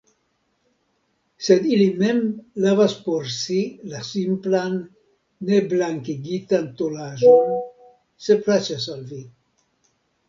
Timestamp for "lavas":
2.63-2.95